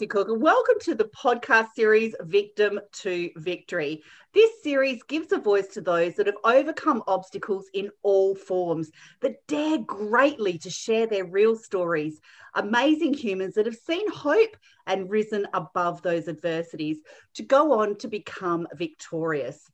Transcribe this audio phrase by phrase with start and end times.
[0.00, 4.02] Tracy Cook, and welcome to the podcast series Victim to Victory.
[4.32, 8.90] This series gives a voice to those that have overcome obstacles in all forms,
[9.20, 12.18] that dare greatly to share their real stories.
[12.54, 14.56] Amazing humans that have seen hope
[14.86, 17.02] and risen above those adversities
[17.34, 19.68] to go on to become victorious.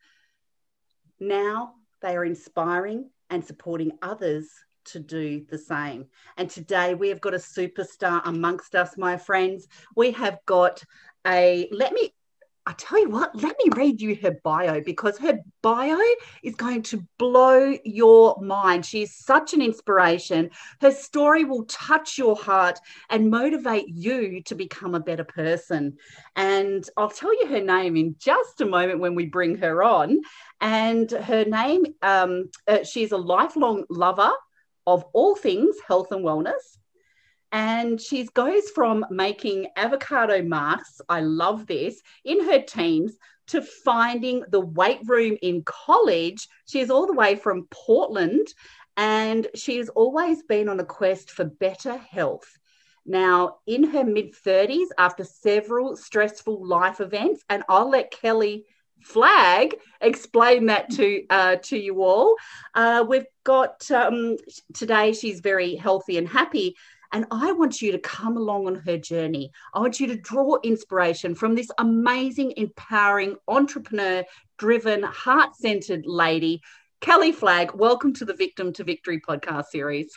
[1.20, 4.48] Now they are inspiring and supporting others
[4.86, 6.06] to do the same.
[6.36, 9.68] And today we have got a superstar amongst us, my friends.
[9.94, 10.82] We have got
[11.26, 12.12] a, let me,
[12.68, 16.00] I tell you what, let me read you her bio because her bio
[16.42, 18.84] is going to blow your mind.
[18.84, 20.50] She is such an inspiration.
[20.80, 25.96] Her story will touch your heart and motivate you to become a better person.
[26.34, 30.20] And I'll tell you her name in just a moment when we bring her on.
[30.60, 34.32] And her name, um, uh, she's a lifelong lover
[34.86, 36.78] of all things health and wellness.
[37.52, 43.16] And she goes from making avocado masks, I love this, in her teens
[43.48, 46.48] to finding the weight room in college.
[46.66, 48.48] She is all the way from Portland
[48.96, 52.58] and she has always been on a quest for better health.
[53.04, 58.66] Now, in her mid 30s, after several stressful life events, and I'll let Kelly
[59.02, 62.36] Flagg explain that to uh, to you all
[62.74, 64.36] uh, we've got um,
[64.74, 66.76] today she's very healthy and happy
[67.12, 69.50] and I want you to come along on her journey.
[69.72, 74.24] I want you to draw inspiration from this amazing, empowering, entrepreneur
[74.58, 76.60] driven, heart centered lady,
[77.00, 77.74] Kelly Flagg.
[77.74, 80.12] Welcome to the Victim to Victory podcast series.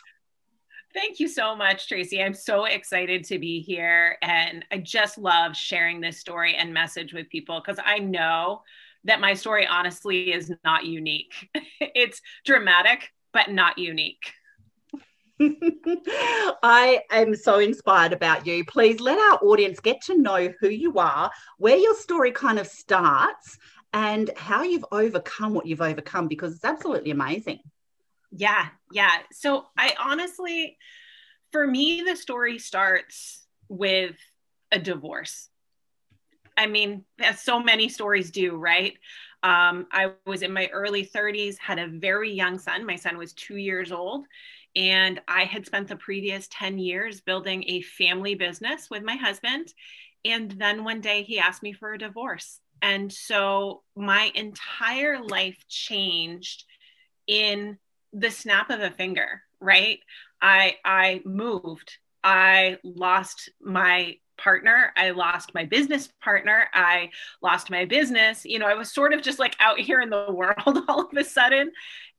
[0.92, 2.20] Thank you so much, Tracy.
[2.20, 4.16] I'm so excited to be here.
[4.22, 8.62] And I just love sharing this story and message with people because I know
[9.04, 11.48] that my story honestly is not unique.
[11.80, 14.32] it's dramatic, but not unique.
[15.40, 18.64] I am so inspired about you.
[18.64, 22.66] Please let our audience get to know who you are, where your story kind of
[22.66, 23.56] starts,
[23.92, 27.60] and how you've overcome what you've overcome because it's absolutely amazing.
[28.30, 29.10] Yeah, yeah.
[29.32, 30.76] So I honestly,
[31.52, 34.16] for me, the story starts with
[34.70, 35.48] a divorce.
[36.56, 38.94] I mean, as so many stories do, right?
[39.42, 42.84] Um, I was in my early 30s, had a very young son.
[42.84, 44.26] My son was two years old.
[44.76, 49.72] And I had spent the previous 10 years building a family business with my husband.
[50.24, 52.60] And then one day he asked me for a divorce.
[52.82, 56.64] And so my entire life changed
[57.26, 57.78] in
[58.12, 60.00] the snap of a finger, right?
[60.40, 61.98] I I moved.
[62.22, 64.92] I lost my partner.
[64.96, 66.66] I lost my business partner.
[66.72, 67.10] I
[67.42, 68.44] lost my business.
[68.44, 71.16] You know, I was sort of just like out here in the world all of
[71.16, 71.70] a sudden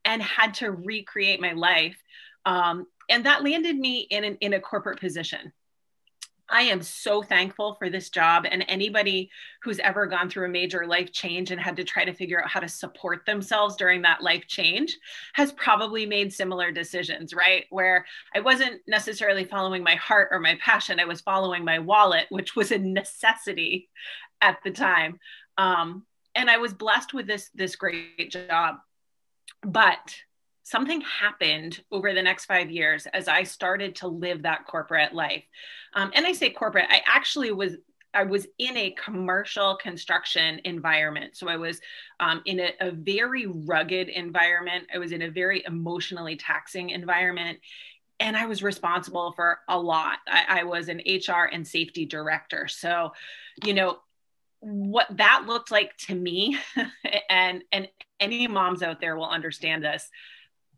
[0.06, 1.98] and had to recreate my life.
[2.46, 5.52] Um, and that landed me in an, in a corporate position.
[6.52, 8.46] I am so thankful for this job.
[8.50, 9.32] And anybody
[9.64, 12.50] who's ever gone through a major life change and had to try to figure out
[12.50, 14.98] how to support themselves during that life change
[15.34, 17.66] has probably made similar decisions, right?
[17.70, 22.28] Where I wasn't necessarily following my heart or my passion, I was following my wallet,
[22.30, 23.90] which was a necessity
[24.42, 25.20] at the time.
[25.58, 28.76] Um, and I was blessed with this this great job.
[29.64, 30.16] But
[30.72, 35.44] something happened over the next five years as I started to live that corporate life.
[35.94, 37.76] Um, and I say corporate, I actually was
[38.14, 41.38] I was in a commercial construction environment.
[41.38, 41.80] So I was
[42.20, 44.86] um, in a, a, very rugged environment.
[44.94, 47.60] I was in a very emotionally taxing environment.
[48.20, 50.18] And I was responsible for a lot.
[50.28, 52.68] I, I was an HR and safety director.
[52.68, 53.14] So,
[53.64, 54.00] you know,
[54.60, 56.58] what that looked like to me,
[57.30, 57.88] and, and
[58.20, 60.10] any moms out there will understand this.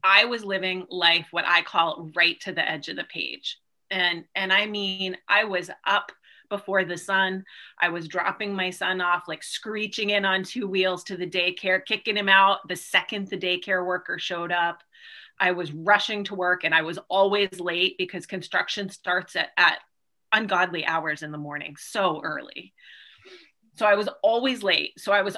[0.03, 3.57] I was living life what I call right to the edge of the page.
[3.89, 6.11] And and I mean, I was up
[6.49, 7.43] before the sun.
[7.79, 11.83] I was dropping my son off, like screeching in on two wheels to the daycare,
[11.83, 14.83] kicking him out the second the daycare worker showed up.
[15.39, 19.79] I was rushing to work and I was always late because construction starts at, at
[20.31, 22.73] ungodly hours in the morning, so early.
[23.75, 24.99] So I was always late.
[24.99, 25.37] So I was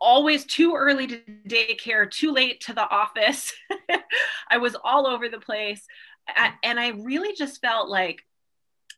[0.00, 3.52] always too early to daycare, too late to the office.
[4.50, 5.86] I was all over the place.
[6.62, 8.22] And I really just felt like,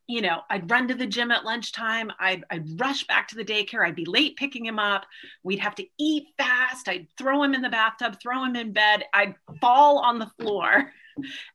[0.08, 2.10] you know, I'd run to the gym at lunchtime.
[2.18, 3.86] I'd, I'd rush back to the daycare.
[3.86, 5.06] I'd be late picking him up.
[5.42, 6.88] We'd have to eat fast.
[6.88, 9.04] I'd throw him in the bathtub, throw him in bed.
[9.14, 10.92] I'd fall on the floor.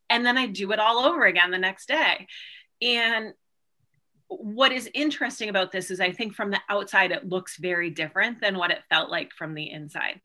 [0.08, 2.28] And then I'd do it all over again the next day.
[2.80, 3.32] And
[4.28, 8.40] what is interesting about this is I think from the outside it looks very different
[8.40, 10.20] than what it felt like from the inside.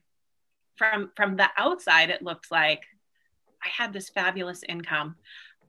[0.76, 2.84] From from the outside it looked like
[3.64, 5.16] I had this fabulous income.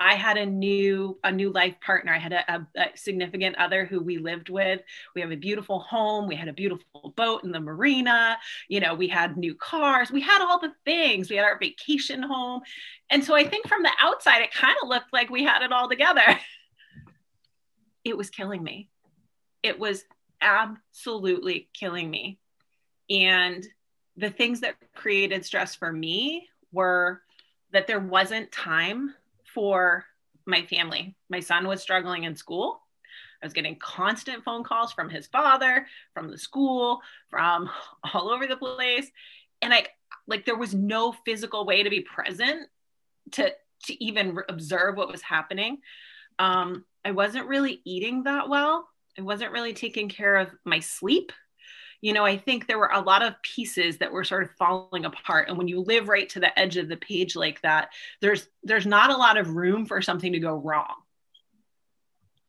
[0.01, 2.13] I had a new a new life partner.
[2.13, 4.81] I had a, a, a, significant other who we lived with.
[5.15, 6.27] We have a beautiful home.
[6.27, 8.37] We had a beautiful boat in the marina.
[8.69, 10.11] You know, we had new cars.
[10.11, 11.31] We had all the things.
[11.31, 12.63] We had our vacation home.
[13.11, 15.71] And so I think from the outside, it kind of looked like we had it
[15.73, 16.23] all together.
[18.05, 18.89] it was killing me.
[19.63, 20.05] It was
[20.41, 22.39] absolutely killing me.
[23.11, 23.67] And
[24.17, 27.23] the things that created stress for me were
[27.73, 29.15] that there wasn't time
[29.53, 30.05] for
[30.47, 31.17] my family.
[31.29, 32.81] My son was struggling in school.
[33.43, 37.69] I was getting constant phone calls from his father, from the school, from
[38.15, 39.11] all over the place.
[39.63, 39.87] And I
[40.27, 42.69] like there was no physical way to be present
[43.33, 43.53] to
[43.87, 45.79] to even observe what was happening.
[46.39, 48.89] Um, I wasn't really eating that well.
[49.19, 51.33] I wasn't really taking care of my sleep
[52.05, 55.07] you know, I think there were a lot of pieces that were sort of falling
[55.07, 55.49] apart.
[55.49, 58.85] And when you live right to the edge of the page like that, there's there's
[58.85, 60.97] not a lot of room for something to go wrong.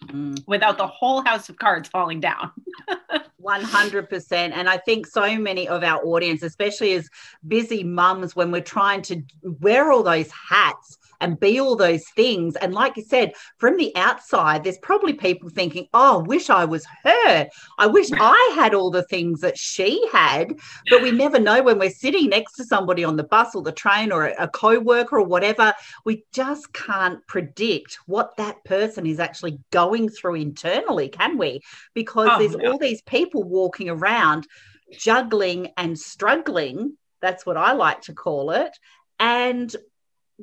[0.08, 0.44] Mm.
[0.46, 2.52] Without the whole house of cards falling down.
[3.42, 4.31] 100%.
[4.31, 7.08] And I think so many of our audience, especially as
[7.48, 12.56] busy mums, when we're trying to wear all those hats and be all those things.
[12.56, 16.86] And like you said, from the outside, there's probably people thinking, oh, wish I was
[17.04, 17.48] her.
[17.78, 20.56] I wish I had all the things that she had.
[20.90, 23.72] But we never know when we're sitting next to somebody on the bus or the
[23.72, 25.74] train or a co worker or whatever.
[26.06, 31.62] We just can't predict what that person is actually going through internally, can we?
[31.94, 32.70] Because oh, there's yeah.
[32.70, 34.48] all these people walking around
[34.92, 36.98] juggling and struggling.
[37.22, 38.78] That's what I like to call it.
[39.20, 39.74] And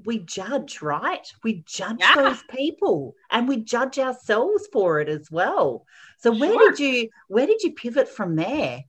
[0.05, 1.27] we judge, right?
[1.45, 2.15] We judge yeah.
[2.17, 5.87] those people and we judge ourselves for it as well.
[6.19, 6.71] So where sure.
[6.71, 8.85] did you where did you pivot from there?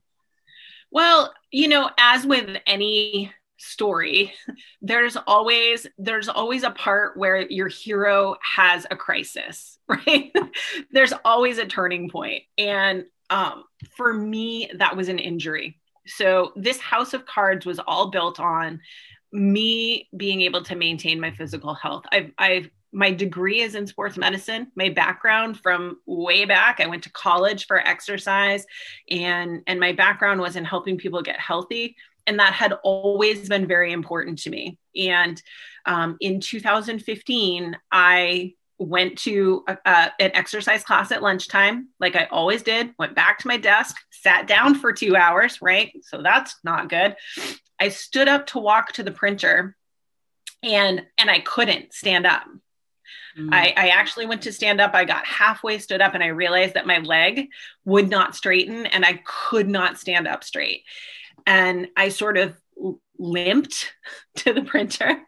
[0.90, 4.32] Well, you know, as with any story,
[4.82, 10.32] there's always there's always a part where your hero has a crisis, right?
[10.92, 12.44] there's always a turning point.
[12.58, 13.64] And um,
[13.96, 15.78] for me, that was an injury.
[16.06, 18.80] So this house of cards was all built on
[19.34, 22.04] me being able to maintain my physical health.
[22.12, 24.70] I've, I've, my degree is in sports medicine.
[24.76, 28.64] My background from way back, I went to college for exercise,
[29.10, 31.96] and and my background was in helping people get healthy,
[32.28, 34.78] and that had always been very important to me.
[34.96, 35.42] And
[35.86, 42.24] um, in 2015, I went to a, a, an exercise class at lunchtime, like I
[42.26, 42.94] always did.
[42.98, 45.92] Went back to my desk, sat down for two hours, right?
[46.02, 47.16] So that's not good.
[47.78, 49.76] I stood up to walk to the printer
[50.62, 52.44] and and I couldn't stand up.
[53.38, 53.52] Mm.
[53.52, 54.94] I, I actually went to stand up.
[54.94, 57.48] I got halfway stood up and I realized that my leg
[57.84, 60.82] would not straighten and I could not stand up straight.
[61.46, 62.56] And I sort of
[63.18, 63.92] limped
[64.36, 65.20] to the printer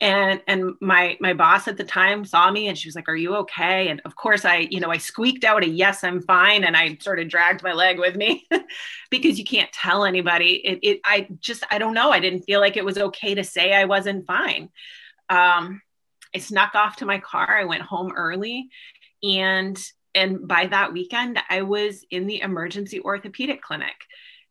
[0.00, 3.16] and and my my boss at the time saw me and she was like are
[3.16, 3.88] you okay?
[3.88, 6.64] And of course i you know i squeaked out a yes i'm fine.
[6.64, 8.46] And i sort of dragged my leg with me
[9.10, 10.54] because you can't tell anybody.
[10.66, 12.10] It, it i just i don't know.
[12.10, 14.68] I didn't feel like it was okay to say i wasn't fine.
[15.30, 15.80] Um
[16.34, 17.58] i snuck off to my car.
[17.58, 18.68] I went home early.
[19.22, 19.78] And
[20.14, 23.94] and by that weekend i was in the emergency orthopedic clinic.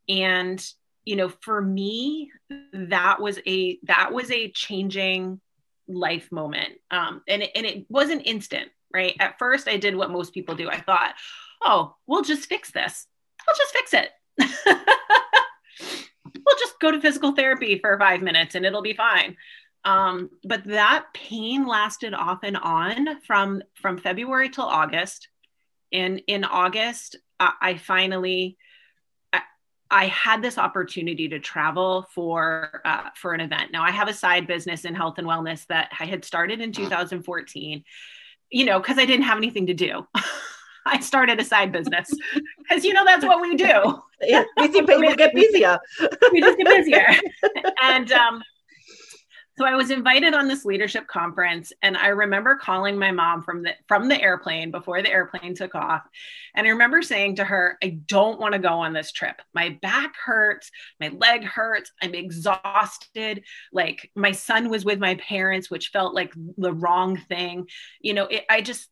[0.07, 0.65] And
[1.05, 2.31] you know for me
[2.73, 5.39] that was a that was a changing
[5.87, 6.73] life moment.
[6.91, 9.15] Um and it, and it wasn't instant right?
[9.19, 10.69] At first i did what most people do.
[10.69, 11.15] I thought
[11.63, 13.07] oh we'll just fix this.
[13.47, 14.79] I'll just fix it.
[16.45, 19.37] We'll just go to physical therapy for five minutes and it'll be fine.
[19.85, 25.27] Um, but that pain lasted off and on from from february till august.
[25.91, 28.57] In in august I, I finally
[29.93, 33.71] I had this opportunity to travel for uh, for an event.
[33.71, 36.71] Now I have a side business in health and wellness that I had started in
[36.71, 37.83] 2014.
[38.49, 40.07] You know, because I didn't have anything to do.
[40.85, 42.11] I started a side business
[42.57, 44.01] because you know that's what we do.
[44.21, 45.77] Yeah, busy people get busier.
[46.31, 47.07] we just get busier,
[47.83, 48.41] and um,
[49.57, 53.61] so I was invited on this leadership conference and I remember calling my mom from
[53.63, 56.01] the from the airplane before the airplane took off
[56.55, 59.41] and I remember saying to her I don't want to go on this trip.
[59.53, 63.43] My back hurts, my leg hurts, I'm exhausted.
[63.71, 67.67] Like my son was with my parents which felt like the wrong thing.
[68.01, 68.89] You know, it, I just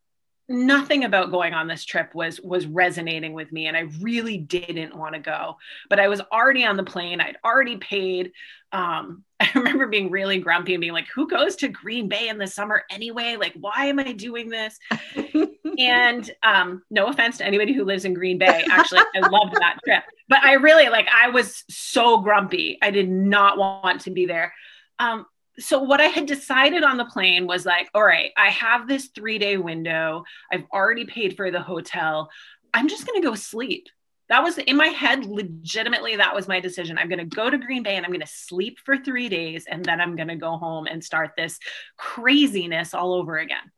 [0.48, 4.94] nothing about going on this trip was was resonating with me and i really didn't
[4.94, 5.56] want to go
[5.90, 8.34] but i was already on the plane i'd already paid
[8.74, 9.24] um,
[9.56, 12.48] i remember being really grumpy and being like who goes to green bay in the
[12.48, 14.78] summer anyway like why am i doing this
[15.78, 19.78] and um, no offense to anybody who lives in green bay actually i loved that
[19.84, 24.26] trip but i really like i was so grumpy i did not want to be
[24.26, 24.54] there
[25.00, 25.26] um,
[25.60, 29.08] so what I had decided on the plane was like, all right, I have this
[29.08, 30.24] three day window.
[30.52, 32.30] I've already paid for the hotel.
[32.74, 33.88] I'm just going to go sleep.
[34.32, 36.98] That was in my head, legitimately, that was my decision.
[36.98, 39.66] I'm going to go to Green Bay and I'm going to sleep for three days
[39.70, 41.60] and then I'm going to go home and start this
[41.98, 43.74] craziness all over again.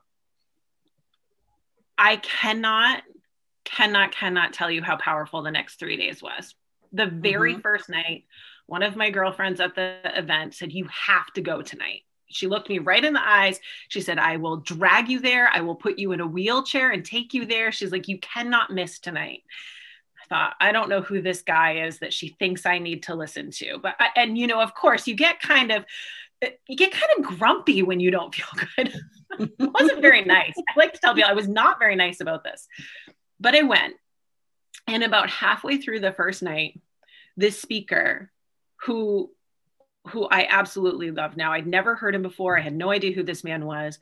[1.97, 3.01] I cannot,
[3.65, 6.53] cannot, cannot tell you how powerful the next three days was.
[6.91, 7.61] The very mm-hmm.
[7.61, 8.25] first night,
[8.67, 12.01] one of my girlfriends at the event said, You have to go tonight.
[12.27, 13.59] She looked me right in the eyes.
[13.87, 15.49] She said, I will drag you there.
[15.51, 17.71] I will put you in a wheelchair and take you there.
[17.71, 19.41] She's like, You cannot miss tonight.
[20.23, 23.15] I thought, I don't know who this guy is that she thinks I need to
[23.15, 23.79] listen to.
[23.81, 25.85] But, I, and you know, of course, you get kind of,
[26.43, 28.93] uh, you get kind of grumpy when you don't feel good.
[29.39, 30.53] it wasn't very nice.
[30.57, 32.67] I like to tell people I was not very nice about this,
[33.39, 33.95] but I went.
[34.85, 36.79] And about halfway through the first night,
[37.37, 38.31] this speaker
[38.81, 39.31] who
[40.09, 41.53] who I absolutely love now.
[41.53, 42.57] I'd never heard him before.
[42.57, 43.99] I had no idea who this man was.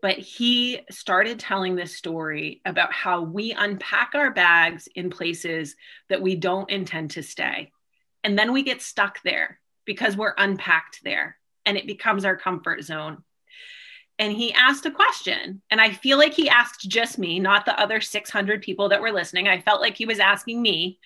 [0.00, 5.74] But he started telling this story about how we unpack our bags in places
[6.08, 7.72] that we don't intend to stay.
[8.22, 11.36] And then we get stuck there because we're unpacked there
[11.66, 13.24] and it becomes our comfort zone.
[14.20, 15.62] And he asked a question.
[15.70, 19.12] And I feel like he asked just me, not the other 600 people that were
[19.12, 19.48] listening.
[19.48, 20.98] I felt like he was asking me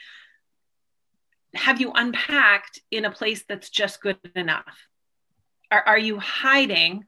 [1.55, 4.87] have you unpacked in a place that's just good enough?
[5.71, 7.05] Are, are you hiding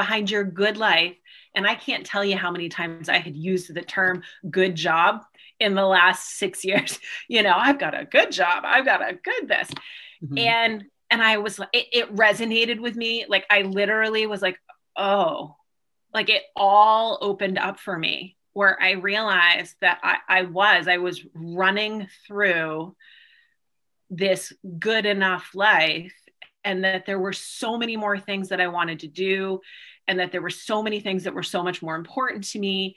[0.00, 1.14] behind your good life?
[1.54, 5.24] And I can't tell you how many times I had used the term good job
[5.58, 6.98] in the last six years.
[7.28, 9.68] You know, I've got a good job, I've got a good this.
[10.24, 10.38] Mm-hmm.
[10.38, 13.26] And and I was like, it, it resonated with me.
[13.28, 14.58] Like I literally was like,
[14.96, 15.56] oh,
[16.14, 20.98] like it all opened up for me where I realized that I, I was, I
[20.98, 22.94] was running through
[24.08, 26.14] this good enough life
[26.64, 29.60] and that there were so many more things that I wanted to do
[30.10, 32.96] and that there were so many things that were so much more important to me.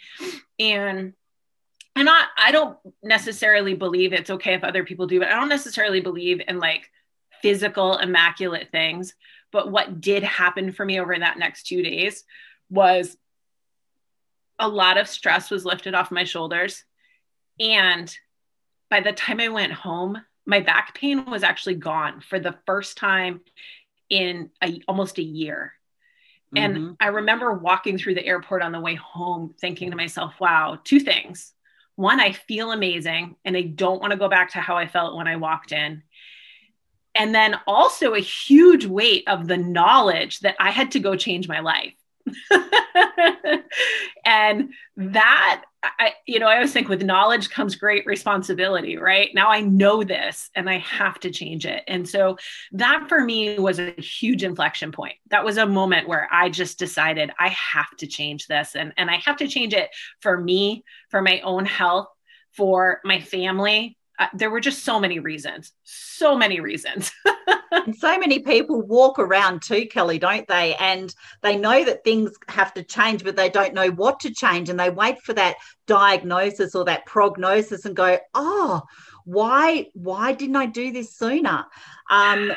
[0.59, 1.13] And
[1.95, 6.01] I, I don't necessarily believe it's okay if other people do but I don't necessarily
[6.01, 6.89] believe in like
[7.43, 9.13] physical immaculate things.
[9.51, 12.23] But what did happen for me over that next 2 days
[12.69, 13.15] was
[14.57, 16.83] a lot of stress was lifted off my shoulders.
[17.59, 18.11] And
[18.89, 22.97] by the time I went home my back pain was actually gone for the first
[22.97, 23.41] time
[24.09, 25.73] in a, almost a year.
[26.55, 26.91] And mm-hmm.
[26.99, 30.99] I remember walking through the airport on the way home thinking to myself, wow, two
[30.99, 31.53] things.
[31.95, 35.15] One, I feel amazing and I don't want to go back to how I felt
[35.15, 36.03] when I walked in.
[37.15, 41.47] And then also a huge weight of the knowledge that I had to go change
[41.47, 41.93] my life.
[44.25, 49.29] and that I, you know, I always think with knowledge comes great responsibility, right?
[49.33, 51.83] Now I know this and I have to change it.
[51.87, 52.37] And so
[52.71, 55.15] that for me was a huge inflection point.
[55.29, 59.09] That was a moment where I just decided I have to change this and, and
[59.09, 59.89] I have to change it
[60.21, 62.07] for me, for my own health,
[62.51, 67.11] for my family, uh, there were just so many reasons, so many reasons.
[67.73, 70.75] and so many people walk around too, Kelly, don't they?
[70.75, 74.69] And they know that things have to change, but they don't know what to change.
[74.69, 78.81] And they wait for that diagnosis or that prognosis and go, oh,
[79.25, 81.65] why, why didn't I do this sooner?
[82.09, 82.53] Um,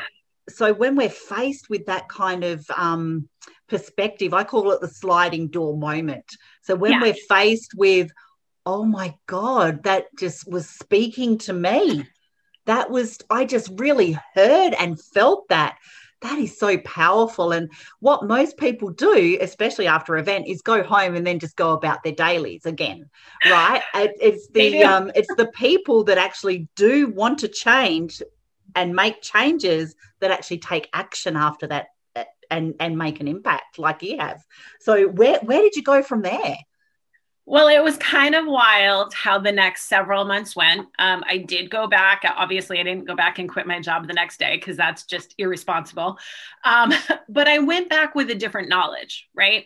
[0.49, 3.27] so when we're faced with that kind of um,
[3.67, 6.25] perspective, I call it the sliding door moment.
[6.61, 7.01] So when yeah.
[7.01, 8.11] we're faced with,
[8.65, 12.07] oh my God, that just was speaking to me.
[12.67, 15.77] That was, I just really heard and felt that.
[16.21, 17.51] That is so powerful.
[17.51, 17.69] And
[17.99, 22.01] what most people do, especially after event, is go home and then just go about
[22.01, 23.09] their dailies again.
[23.45, 23.83] Right.
[23.93, 28.21] It, it's the um, it's the people that actually do want to change
[28.75, 33.79] and make changes that actually take action after that uh, and and make an impact
[33.79, 34.43] like you have.
[34.79, 36.57] So where where did you go from there?
[37.49, 40.81] Well, it was kind of wild how the next several months went.
[40.99, 42.23] Um, I did go back.
[42.25, 45.33] Obviously, I didn't go back and quit my job the next day because that's just
[45.37, 46.17] irresponsible.
[46.65, 46.91] Um,
[47.29, 49.63] but I went back with a different knowledge, right?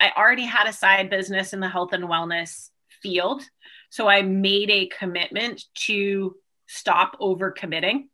[0.00, 2.70] I already had a side business in the health and wellness
[3.02, 3.42] field.
[3.90, 6.36] So I made a commitment to
[6.68, 8.10] stop over committing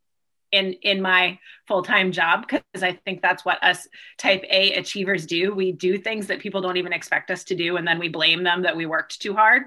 [0.52, 1.38] in in my
[1.69, 3.87] full-time job because i think that's what us
[4.19, 5.54] type a achievers do.
[5.54, 8.42] We do things that people don't even expect us to do and then we blame
[8.42, 9.64] them that we worked too hard.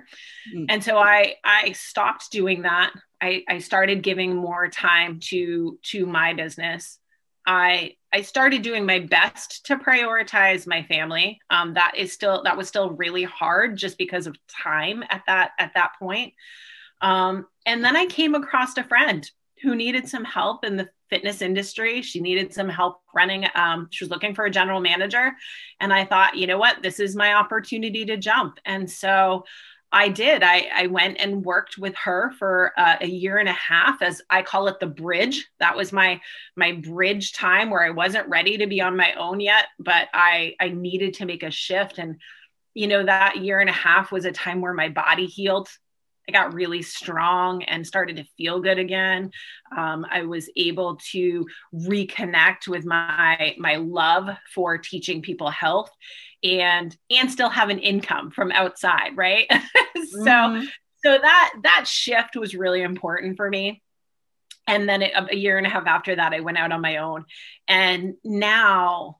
[0.54, 0.66] Mm.
[0.70, 2.92] and so i i stopped doing that.
[3.22, 7.00] I i started giving more time to to my business.
[7.46, 11.40] I i started doing my best to prioritize my family.
[11.50, 15.52] Um, that is still that was still really hard just because of time at that
[15.60, 16.34] at that point.
[17.02, 19.30] Um, and then i came across a friend
[19.63, 22.01] who needed some help in the fitness industry.
[22.01, 23.48] She needed some help running.
[23.55, 25.32] Um, she was looking for a general manager.
[25.79, 28.60] And I thought, you know what, this is my opportunity to jump.
[28.65, 29.46] And so
[29.93, 30.41] I did.
[30.41, 34.24] I, I went and worked with her for uh, a year and a half, as
[34.27, 35.48] I call it, the bridge.
[35.60, 36.20] That was my
[36.55, 40.55] my bridge time where I wasn't ready to be on my own yet, but I
[40.60, 42.00] I needed to make a shift.
[42.00, 42.20] And
[42.74, 45.70] you know that year and a half was a time where my body healed.
[46.27, 49.32] I got really strong and started to feel good again.
[49.75, 55.92] Um, I was able to reconnect with my my love for teaching people health
[56.44, 60.65] and and still have an income from outside right so mm-hmm.
[61.03, 63.82] so that that shift was really important for me
[64.68, 67.24] and then a year and a half after that i went out on my own
[67.68, 69.18] and now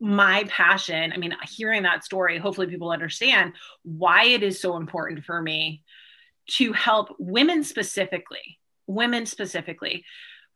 [0.00, 5.24] my passion i mean hearing that story hopefully people understand why it is so important
[5.24, 5.82] for me
[6.48, 10.04] to help women specifically women specifically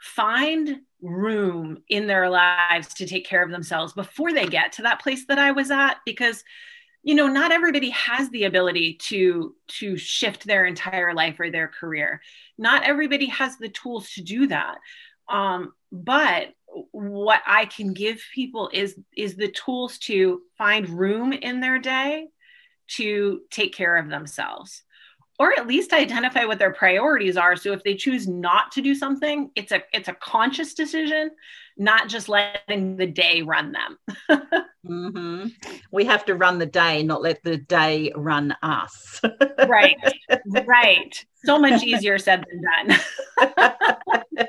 [0.01, 5.01] find room in their lives to take care of themselves before they get to that
[5.01, 6.43] place that I was at because
[7.05, 11.69] you know not everybody has the ability to to shift their entire life or their
[11.69, 12.21] career.
[12.59, 14.79] Not everybody has the tools to do that.
[15.29, 16.49] Um, but
[16.93, 22.27] what i can give people is is the tools to find room in their day
[22.89, 24.85] to take care of themselves
[25.43, 27.57] or at least identify what their priorities are.
[27.57, 31.31] So if they choose not to do something it's a it's a conscious decision
[31.77, 33.99] not just letting the day run them.
[34.85, 35.47] Mm-hmm.
[35.93, 39.21] we have to run the day not let the day run us.
[39.69, 39.97] Right
[40.67, 41.25] right.
[41.45, 44.49] So much easier said than done.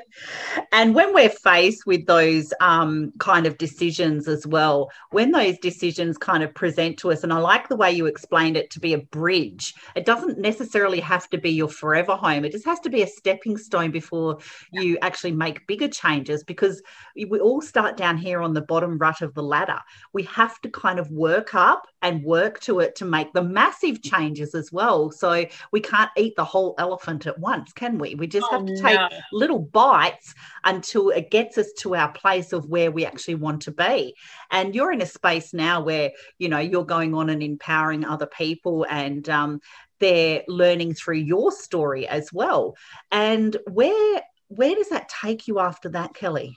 [0.72, 6.18] And when we're faced with those um, kind of decisions as well when those decisions
[6.18, 8.92] kind of present to us and i like the way you explained it to be
[8.92, 12.44] a bridge it doesn't necessarily have to be your forever home.
[12.44, 14.38] It just has to be a stepping stone before
[14.72, 16.82] you actually make bigger changes because
[17.16, 19.80] we all start down here on the bottom rut of the ladder
[20.12, 24.02] we have to kind of work up and work to it to make the massive
[24.02, 28.14] changes as well so we can't eat the whole elephant at once, can we?
[28.14, 29.08] We just oh, have to take no.
[29.32, 33.70] little bites until it gets us to our place of where we actually want to
[33.70, 34.14] be.
[34.50, 38.26] And you're in a space now where, you know, you're going on and empowering other
[38.26, 39.60] people and um,
[40.00, 42.76] they're learning through your story as well.
[43.10, 46.56] And where where does that take you after that, Kelly?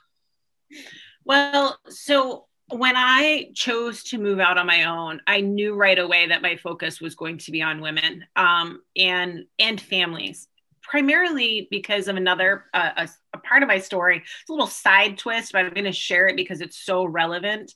[1.26, 6.28] Well, so when I chose to move out on my own, I knew right away
[6.28, 10.48] that my focus was going to be on women um, and and families,
[10.82, 14.18] primarily because of another uh, a, a, part of my story.
[14.18, 17.74] It's a little side twist, but I'm going to share it because it's so relevant.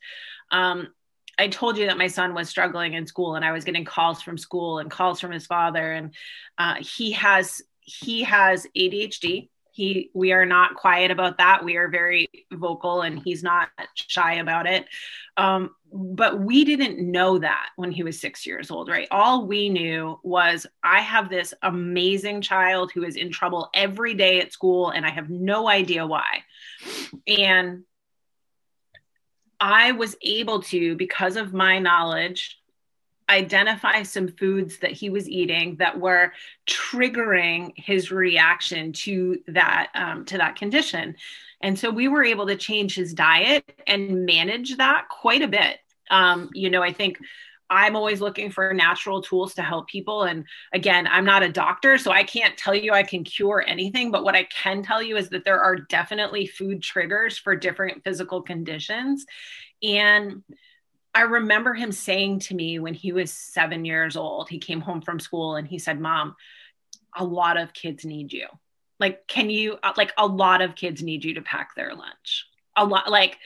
[0.51, 0.89] Um,
[1.39, 4.21] I told you that my son was struggling in school, and I was getting calls
[4.21, 6.13] from school and calls from his father, and
[6.57, 9.49] uh, he has he has ADHD
[9.81, 11.65] he we are not quiet about that.
[11.65, 14.85] We are very vocal and he's not shy about it.
[15.37, 19.07] Um, but we didn't know that when he was six years old right?
[19.09, 24.39] All we knew was i have this amazing child who is in trouble every day
[24.39, 26.43] at school and i have no idea why.
[27.27, 27.83] And
[29.59, 32.60] i was able to because of my knowledge
[33.31, 36.33] identify some foods that he was eating that were
[36.67, 41.15] triggering his reaction to that um, to that condition.
[41.61, 45.79] And so we were able to change his diet and manage that quite a bit.
[46.09, 47.17] Um, you know i think
[47.69, 50.23] i'm always looking for natural tools to help people.
[50.23, 54.11] And again i'm not a doctor so i can't tell you i can cure anything.
[54.11, 58.03] But what i can tell you is that there are definitely food triggers for different
[58.03, 59.25] physical conditions.
[59.81, 60.43] And
[61.13, 65.01] I remember him saying to me when he was seven years old, he came home
[65.01, 66.35] from school and he said, Mom,
[67.15, 68.47] a lot of kids need you.
[68.99, 72.45] Like, can you, uh, like, a lot of kids need you to pack their lunch.
[72.77, 73.37] A lot, like,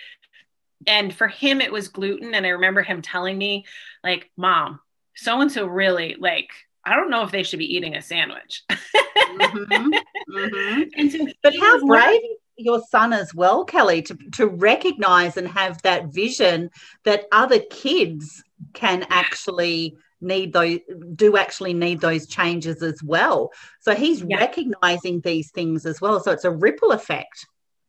[0.86, 2.36] and for him, it was gluten.
[2.36, 3.65] And I remember him telling me,
[4.04, 4.80] like, Mom,
[5.15, 6.49] so and so really, like,
[6.84, 8.63] I don't know if they should be eating a sandwich.
[8.69, 9.93] mm-hmm.
[10.30, 11.08] Mm-hmm.
[11.10, 12.21] So but how brave
[12.57, 16.69] your son as well, Kelly, to, to recognize and have that vision
[17.03, 20.79] that other kids can actually need those
[21.15, 23.51] do actually need those changes as well.
[23.81, 24.37] So he's yeah.
[24.37, 26.19] recognizing these things as well.
[26.19, 27.45] So it's a ripple effect.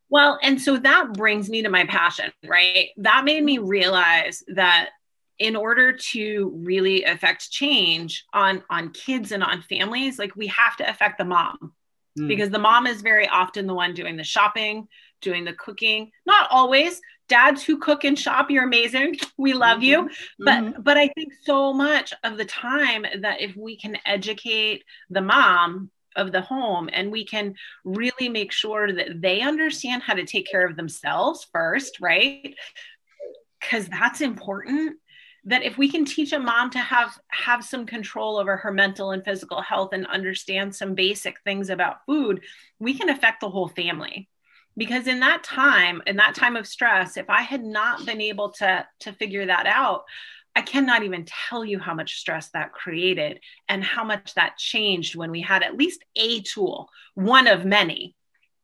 [0.09, 2.91] Well, and so that brings me to my passion, right?
[2.99, 4.91] That made me realize that
[5.39, 10.77] in order to really affect change on on kids and on families, like we have
[10.77, 11.73] to affect the mom
[12.19, 12.29] mm.
[12.29, 14.89] because the mom is very often the one doing the shopping,
[15.21, 16.11] doing the cooking.
[16.25, 17.01] Not always.
[17.29, 19.17] Dads who cook and shop, you're amazing.
[19.39, 20.09] We love mm-hmm.
[20.09, 20.11] you.
[20.39, 20.83] But mm-hmm.
[20.83, 25.91] but I think so much of the time that if we can educate the mom
[26.15, 30.51] of the home and we can really make sure that they understand how to take
[30.51, 32.55] care of themselves first, right?
[33.61, 34.97] Because that's important
[35.47, 39.13] that if we can teach a mom to have have some control over her mental
[39.13, 42.43] and physical health and understand some basic things about food
[42.79, 44.29] we can affect the whole family
[44.77, 48.51] because in that time in that time of stress if i had not been able
[48.51, 50.03] to to figure that out
[50.55, 55.17] i cannot even tell you how much stress that created and how much that changed
[55.17, 58.15] when we had at least a tool one of many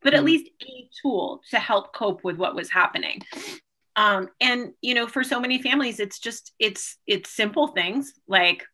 [0.02, 0.26] but at mm.
[0.26, 3.20] least a tool to help cope with what was happening
[3.96, 8.64] um, and you know for so many families it's just it's it's simple things like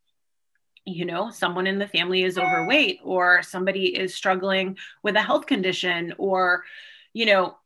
[0.84, 5.46] you know someone in the family is overweight or somebody is struggling with a health
[5.46, 6.64] condition or
[7.12, 7.56] you know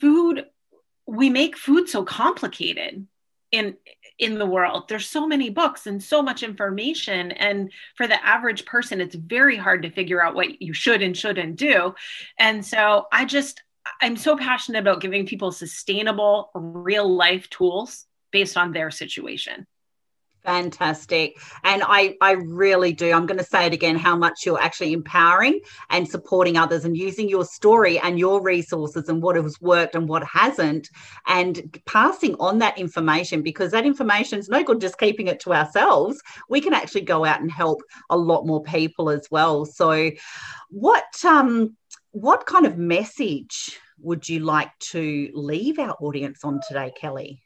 [0.00, 0.46] food
[1.06, 3.06] we make food so complicated
[3.52, 3.76] in
[4.18, 4.88] in the world.
[4.88, 7.32] There's so many books and so much information.
[7.32, 11.16] And for the average person it's very hard to figure out what you should and
[11.16, 11.94] shouldn't do.
[12.38, 13.62] And so i just
[14.00, 19.66] I'm so passionate about giving people sustainable, real life tools based on their situation.
[20.46, 21.36] Fantastic.
[21.64, 23.10] And I, I really do.
[23.10, 26.96] I'm going to say it again how much you're actually empowering and supporting others and
[26.96, 30.88] using your story and your resources and what has worked and what hasn't,
[31.26, 35.52] and passing on that information because that information is no good just keeping it to
[35.52, 36.22] ourselves.
[36.48, 39.64] We can actually go out and help a lot more people as well.
[39.64, 40.12] So,
[40.70, 41.76] what um,
[42.16, 47.42] what kind of message would you like to leave our audience on today, Kelly?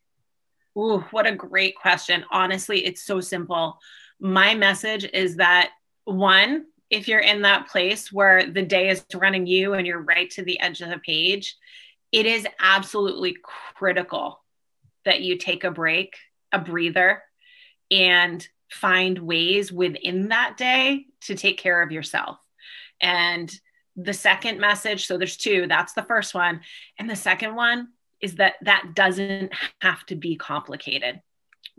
[0.79, 2.25] Ooh, what a great question.
[2.31, 3.81] Honestly, it's so simple.
[4.21, 5.71] My message is that
[6.05, 10.31] one, if you're in that place where the day is running you and you're right
[10.31, 11.57] to the edge of the page,
[12.13, 13.37] it is absolutely
[13.75, 14.41] critical
[15.05, 16.15] that you take a break,
[16.53, 17.25] a breather,
[17.91, 22.39] and find ways within that day to take care of yourself.
[23.01, 23.53] And
[23.97, 25.07] the second message.
[25.07, 26.61] So there's two that's the first one.
[26.99, 27.89] And the second one
[28.21, 31.21] is that that doesn't have to be complicated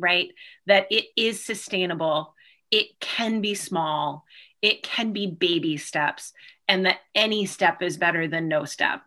[0.02, 0.30] right?
[0.66, 2.34] That it is sustainable.
[2.72, 4.26] It can be small.
[4.62, 6.34] It can be baby steps
[6.68, 9.02] and that any step is better than no step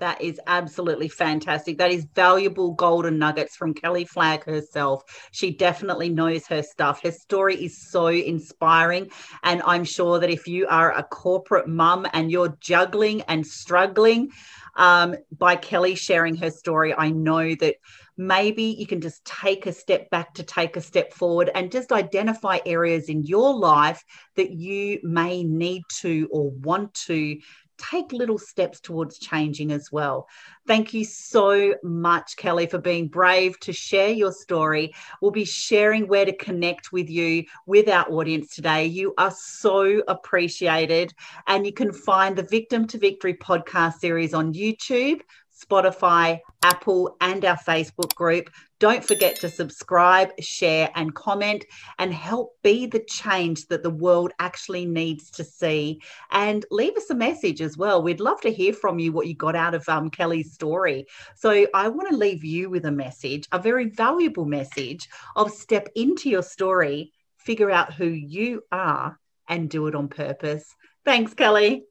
[0.00, 1.78] that is absolutely fantastic.
[1.78, 5.02] That is valuable golden nuggets from Kelly Flagg herself.
[5.32, 7.02] She definitely knows her stuff.
[7.02, 9.10] Her story is so inspiring.
[9.44, 14.30] And I'm sure that if you are a corporate mum and you're juggling and struggling,
[14.76, 17.76] um, by Kelly sharing her story, I know that
[18.16, 21.90] maybe you can just take a step back to take a step forward and just
[21.90, 24.04] identify areas in your life
[24.36, 27.38] that you may need to or want to
[27.80, 30.28] take little steps towards changing as well.
[30.66, 34.94] Thank you so much, Kelly, for being brave to share your story.
[35.20, 38.86] We'll be sharing where to connect with you, with our audience today.
[38.86, 41.12] You are so appreciated.
[41.46, 45.20] And you can find the Victim to Victory podcast series on YouTube,
[45.64, 48.50] Spotify, Apple, and our Facebook group.
[48.80, 51.66] Don't forget to subscribe, share, and comment
[51.98, 56.00] and help be the change that the world actually needs to see.
[56.30, 58.02] And leave us a message as well.
[58.02, 61.06] We'd love to hear from you what you got out of um, Kelly's story.
[61.36, 65.88] So I want to leave you with a message, a very valuable message of step
[65.94, 70.64] into your story, figure out who you are, and do it on purpose.
[71.04, 71.84] Thanks, Kelly.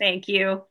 [0.00, 0.64] Thank you.